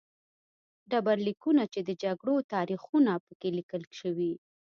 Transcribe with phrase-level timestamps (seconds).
[0.91, 4.33] ډبرلیکونه چې د جګړو تاریخونه په کې لیکل شوي